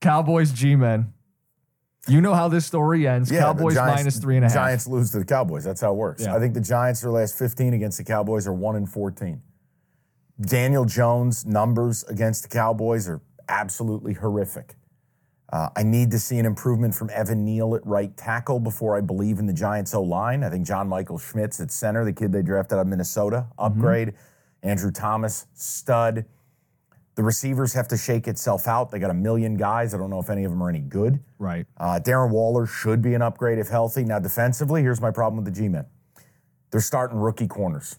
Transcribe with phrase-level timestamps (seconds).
[0.00, 1.12] Cowboys G Men.
[2.08, 3.30] You know how this story ends.
[3.30, 4.54] Yeah, Cowboys Giants- minus three and a half.
[4.54, 5.64] Giants lose to the Cowboys.
[5.64, 6.22] That's how it works.
[6.22, 6.34] Yeah.
[6.34, 9.42] I think the Giants, their last 15 against the Cowboys, are 1 in 14.
[10.40, 14.76] Daniel Jones' numbers against the Cowboys are absolutely horrific.
[15.52, 19.00] Uh, I need to see an improvement from Evan Neal at right tackle before I
[19.00, 20.42] believe in the Giants O line.
[20.44, 24.14] I think John Michael Schmitz at center, the kid they drafted out of Minnesota, upgrade.
[24.62, 26.24] Andrew Thomas, stud.
[27.16, 28.90] The receivers have to shake itself out.
[28.90, 29.94] They got a million guys.
[29.94, 31.20] I don't know if any of them are any good.
[31.38, 31.66] Right.
[31.76, 34.04] Uh, Darren Waller should be an upgrade if healthy.
[34.04, 35.86] Now, defensively, here's my problem with the G Men.
[36.70, 37.98] They're starting rookie corners.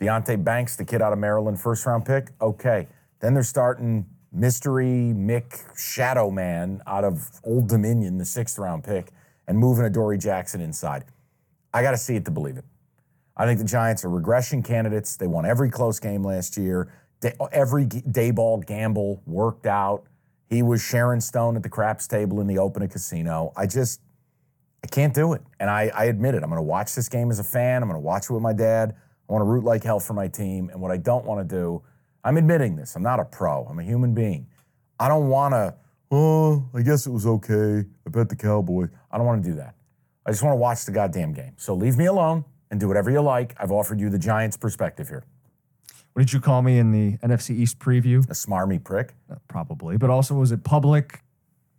[0.00, 2.30] Deonte Banks, the kid out of Maryland, first round pick.
[2.40, 2.88] Okay.
[3.20, 9.10] Then they're starting mystery Mick Shadow Man out of Old Dominion, the sixth round pick,
[9.46, 11.04] and moving Adoree' Jackson inside.
[11.74, 12.64] I got to see it to believe it.
[13.36, 15.16] I think the Giants are regression candidates.
[15.16, 16.92] They won every close game last year.
[17.22, 17.86] Day, every
[18.32, 20.04] ball gamble worked out.
[20.50, 23.52] He was Sharon Stone at the craps table in the open casino.
[23.56, 24.00] I just,
[24.84, 25.40] I can't do it.
[25.60, 26.42] And I, I admit it.
[26.42, 27.82] I'm going to watch this game as a fan.
[27.82, 28.96] I'm going to watch it with my dad.
[29.28, 30.68] I want to root like hell for my team.
[30.70, 31.82] And what I don't want to do,
[32.24, 32.96] I'm admitting this.
[32.96, 33.64] I'm not a pro.
[33.64, 34.48] I'm a human being.
[34.98, 35.74] I don't want to,
[36.10, 37.88] oh, I guess it was okay.
[38.06, 38.90] I bet the Cowboys.
[39.10, 39.74] I don't want to do that.
[40.26, 41.54] I just want to watch the goddamn game.
[41.56, 43.54] So leave me alone and do whatever you like.
[43.58, 45.24] I've offered you the Giants' perspective here.
[46.12, 48.24] What did you call me in the NFC East preview?
[48.28, 49.14] A smarmy prick.
[49.30, 49.96] Uh, Probably.
[49.96, 51.22] But also, was it public,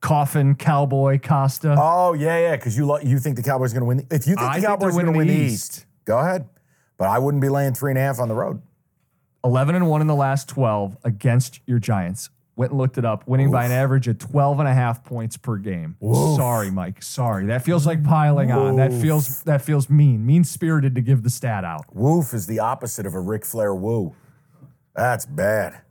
[0.00, 1.76] coffin, cowboy, Costa?
[1.78, 2.56] Oh yeah, yeah.
[2.56, 4.06] Because you lo- you think the Cowboys are going to win?
[4.08, 6.48] The, if you think I the Cowboys they're going to win the East, go ahead.
[6.96, 8.62] But I wouldn't be laying three and a half on the road.
[9.44, 12.30] 11 and 1 in the last 12 against your Giants.
[12.56, 15.36] Went and looked it up, winning by an average of 12 and a half points
[15.36, 15.96] per game.
[16.02, 17.02] Sorry, Mike.
[17.02, 17.44] Sorry.
[17.46, 18.76] That feels like piling on.
[18.76, 20.24] That feels that feels mean.
[20.24, 21.84] Mean spirited to give the stat out.
[21.94, 24.16] Woof is the opposite of a Ric Flair woo.
[24.94, 25.82] That's bad.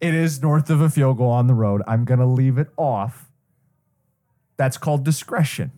[0.00, 1.82] It is north of a field goal on the road.
[1.88, 3.28] I'm gonna leave it off.
[4.56, 5.72] That's called discretion.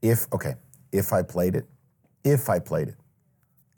[0.00, 0.54] If okay,
[0.92, 1.66] if I played it,
[2.22, 2.94] if I played it,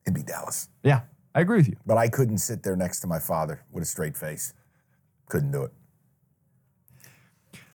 [0.05, 0.69] it'd be Dallas.
[0.83, 1.03] Yeah,
[1.35, 1.77] I agree with you.
[1.87, 4.53] But I couldn't sit there next to my father with a straight face.
[5.29, 5.73] Couldn't do it.